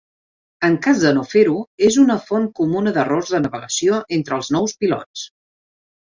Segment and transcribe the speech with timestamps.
[0.67, 1.57] En cas de no fer-ho
[1.89, 5.27] és una font comuna d'errors de navegació entre els nous pilots.